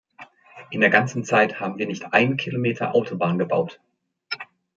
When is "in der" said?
0.71-0.89